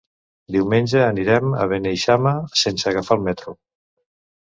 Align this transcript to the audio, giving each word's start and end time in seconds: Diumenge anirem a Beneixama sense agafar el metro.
Diumenge 0.55 1.03
anirem 1.09 1.53
a 1.65 1.69
Beneixama 1.75 2.35
sense 2.65 2.91
agafar 2.93 3.23
el 3.23 3.27
metro. 3.33 3.59